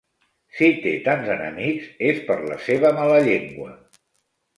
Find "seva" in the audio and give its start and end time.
2.69-2.91